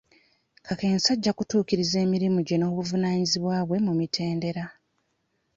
Kakensa 0.67 1.09
ajja 1.15 1.31
kutuukiriza 1.37 1.97
emirimu 2.05 2.39
gye 2.47 2.55
n'obuvunaanyizibwa 2.57 3.55
bwe 3.67 3.79
mu 3.85 3.93
mitendera. 3.99 4.65